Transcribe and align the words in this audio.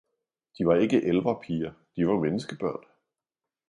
De 0.57 0.65
var 0.65 0.75
ikke 0.75 1.03
elverpiger, 1.03 1.73
de 1.95 2.07
var 2.07 2.19
menneskebørn. 2.19 2.85